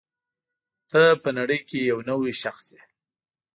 [0.89, 2.81] ته په نړۍ کې یو نوی شخص یې.